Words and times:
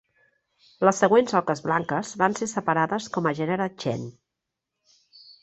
Les 0.87 1.01
següents 1.03 1.35
oques 1.39 1.61
blanques 1.65 2.13
van 2.23 2.37
ser 2.39 2.47
separades 2.55 3.11
com 3.19 3.31
gènere 3.43 3.69
"Chen". 3.85 4.09